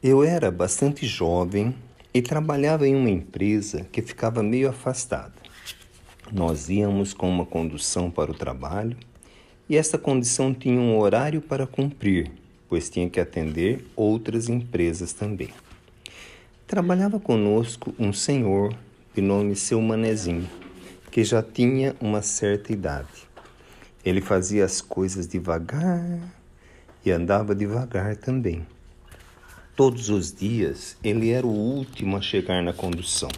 Eu 0.00 0.22
era 0.22 0.48
bastante 0.48 1.04
jovem 1.04 1.74
e 2.14 2.22
trabalhava 2.22 2.86
em 2.86 2.94
uma 2.94 3.10
empresa 3.10 3.84
que 3.90 4.00
ficava 4.00 4.44
meio 4.44 4.68
afastada. 4.68 5.34
Nós 6.30 6.68
íamos 6.68 7.12
com 7.12 7.28
uma 7.28 7.44
condução 7.44 8.08
para 8.08 8.30
o 8.30 8.34
trabalho 8.34 8.96
e 9.68 9.76
esta 9.76 9.98
condição 9.98 10.54
tinha 10.54 10.78
um 10.78 10.96
horário 10.96 11.42
para 11.42 11.66
cumprir, 11.66 12.30
pois 12.68 12.88
tinha 12.88 13.10
que 13.10 13.18
atender 13.18 13.84
outras 13.96 14.48
empresas 14.48 15.12
também. 15.12 15.48
Trabalhava 16.64 17.18
conosco 17.18 17.92
um 17.98 18.12
senhor 18.12 18.72
de 19.16 19.20
nome 19.20 19.56
Seu 19.56 19.82
Manezinho, 19.82 20.48
que 21.10 21.24
já 21.24 21.42
tinha 21.42 21.96
uma 22.00 22.22
certa 22.22 22.72
idade. 22.72 23.26
Ele 24.04 24.20
fazia 24.20 24.64
as 24.64 24.80
coisas 24.80 25.26
devagar 25.26 26.20
e 27.04 27.10
andava 27.10 27.52
devagar 27.52 28.14
também. 28.14 28.64
Todos 29.78 30.10
os 30.10 30.32
dias 30.34 30.96
ele 31.04 31.30
era 31.30 31.46
o 31.46 31.52
último 31.52 32.16
a 32.16 32.20
chegar 32.20 32.60
na 32.64 32.72
condução, 32.72 33.28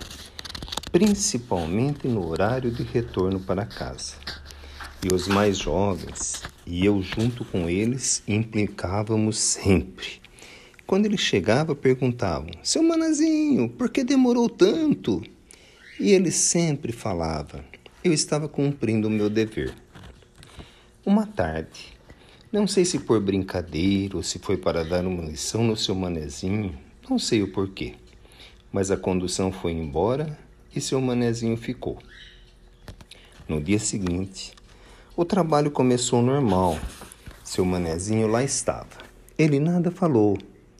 principalmente 0.90 2.08
no 2.08 2.26
horário 2.26 2.70
de 2.70 2.82
retorno 2.82 3.38
para 3.38 3.66
casa. 3.66 4.14
E 5.04 5.12
os 5.12 5.28
mais 5.28 5.58
jovens, 5.58 6.42
e 6.66 6.86
eu 6.86 7.02
junto 7.02 7.44
com 7.44 7.68
eles, 7.68 8.22
implicávamos 8.26 9.36
sempre. 9.36 10.22
Quando 10.86 11.04
ele 11.04 11.18
chegava, 11.18 11.74
perguntavam: 11.74 12.48
Seu 12.62 12.82
Manazinho, 12.82 13.68
por 13.68 13.90
que 13.90 14.02
demorou 14.02 14.48
tanto? 14.48 15.22
E 16.00 16.10
ele 16.12 16.30
sempre 16.30 16.90
falava: 16.90 17.62
Eu 18.02 18.14
estava 18.14 18.48
cumprindo 18.48 19.08
o 19.08 19.10
meu 19.10 19.28
dever. 19.28 19.74
Uma 21.04 21.26
tarde, 21.26 21.99
não 22.52 22.66
sei 22.66 22.84
se 22.84 22.98
por 22.98 23.20
brincadeira 23.20 24.16
ou 24.16 24.24
se 24.24 24.40
foi 24.40 24.56
para 24.56 24.84
dar 24.84 25.06
uma 25.06 25.22
lição 25.22 25.62
no 25.62 25.76
seu 25.76 25.94
manezinho, 25.94 26.76
não 27.08 27.16
sei 27.16 27.42
o 27.42 27.52
porquê. 27.52 27.94
Mas 28.72 28.90
a 28.90 28.96
condução 28.96 29.52
foi 29.52 29.70
embora 29.70 30.36
e 30.74 30.80
seu 30.80 31.00
manezinho 31.00 31.56
ficou. 31.56 31.98
No 33.48 33.60
dia 33.60 33.78
seguinte, 33.78 34.52
o 35.16 35.24
trabalho 35.24 35.70
começou 35.70 36.20
normal. 36.22 36.76
Seu 37.44 37.64
manezinho 37.64 38.26
lá 38.26 38.42
estava. 38.42 38.98
Ele 39.38 39.60
nada 39.60 39.92
falou, 39.92 40.36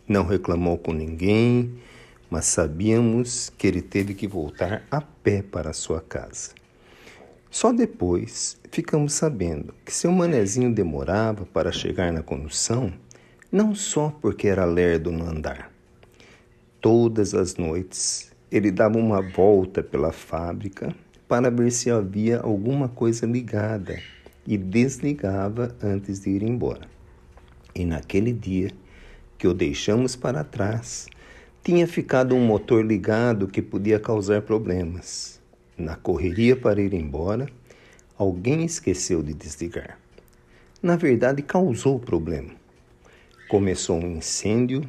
não 0.09 0.27
reclamou 0.27 0.77
com 0.77 0.93
ninguém, 0.93 1.73
mas 2.29 2.47
sabíamos 2.47 3.51
que 3.57 3.67
ele 3.67 3.81
teve 3.81 4.15
que 4.15 4.27
voltar 4.27 4.85
a 4.91 5.01
pé 5.01 5.41
para 5.41 5.73
sua 5.73 6.01
casa. 6.01 6.60
Só 7.51 7.73
depois 7.73 8.57
ficamos 8.71 9.13
sabendo 9.13 9.75
que 9.85 9.93
seu 9.93 10.13
manezinho 10.13 10.73
demorava 10.73 11.45
para 11.45 11.73
chegar 11.73 12.13
na 12.13 12.23
condução, 12.23 12.93
não 13.51 13.75
só 13.75 14.09
porque 14.23 14.47
era 14.47 14.65
lerdo 14.65 15.11
no 15.11 15.29
andar. 15.29 15.73
Todas 16.81 17.35
as 17.35 17.57
noites 17.57 18.31
ele 18.53 18.71
dava 18.71 18.97
uma 18.97 19.21
volta 19.21 19.83
pela 19.83 20.13
fábrica 20.13 20.95
para 21.27 21.51
ver 21.51 21.73
se 21.73 21.91
havia 21.91 22.39
alguma 22.39 22.89
coisa 22.89 23.27
ligada 23.27 23.99
e 24.47 24.57
desligava 24.57 25.75
antes 25.83 26.21
de 26.21 26.31
ir 26.31 26.45
embora. 26.45 26.89
E 27.75 27.85
naquele 27.85 28.33
dia 28.33 28.71
que 29.37 29.49
o 29.49 29.53
deixamos 29.53 30.15
para 30.15 30.45
trás, 30.45 31.09
tinha 31.65 31.87
ficado 31.89 32.37
um 32.37 32.47
motor 32.47 32.87
ligado 32.87 33.49
que 33.49 33.61
podia 33.61 33.99
causar 33.99 34.43
problemas. 34.43 35.40
Na 35.81 35.97
correria 35.97 36.55
para 36.55 36.79
ir 36.79 36.93
embora, 36.93 37.49
alguém 38.19 38.67
esqueceu 38.67 39.23
de 39.23 39.33
desligar. 39.33 39.99
Na 40.83 40.95
verdade, 40.95 41.41
causou 41.41 41.99
problema. 41.99 42.51
Começou 43.49 43.97
um 43.97 44.19
incêndio 44.19 44.83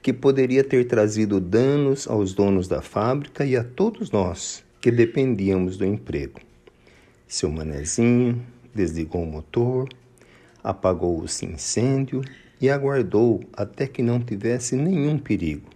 que 0.00 0.10
poderia 0.10 0.64
ter 0.64 0.86
trazido 0.86 1.38
danos 1.38 2.08
aos 2.08 2.32
donos 2.32 2.66
da 2.66 2.80
fábrica 2.80 3.44
e 3.44 3.58
a 3.58 3.62
todos 3.62 4.10
nós 4.10 4.64
que 4.80 4.90
dependíamos 4.90 5.76
do 5.76 5.84
emprego. 5.84 6.40
Seu 7.28 7.50
manezinho 7.50 8.42
desligou 8.74 9.24
o 9.24 9.30
motor, 9.30 9.86
apagou 10.64 11.20
o 11.20 11.26
incêndio 11.44 12.22
e 12.58 12.70
aguardou 12.70 13.44
até 13.52 13.86
que 13.86 14.02
não 14.02 14.18
tivesse 14.18 14.76
nenhum 14.76 15.18
perigo. 15.18 15.68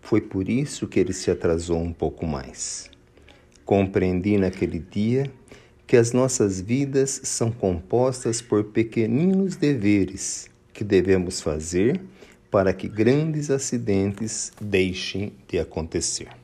Foi 0.00 0.20
por 0.20 0.48
isso 0.48 0.86
que 0.86 1.00
ele 1.00 1.12
se 1.12 1.28
atrasou 1.28 1.82
um 1.82 1.92
pouco 1.92 2.24
mais. 2.24 2.88
Compreendi 3.64 4.38
naquele 4.38 4.78
dia 4.78 5.30
que 5.86 5.96
as 5.96 6.12
nossas 6.12 6.60
vidas 6.60 7.20
são 7.24 7.50
compostas 7.50 8.40
por 8.40 8.64
pequeninos 8.64 9.56
deveres 9.56 10.48
que 10.72 10.84
devemos 10.84 11.40
fazer 11.40 12.00
para 12.50 12.72
que 12.72 12.88
grandes 12.88 13.50
acidentes 13.50 14.52
deixem 14.60 15.32
de 15.48 15.58
acontecer. 15.58 16.39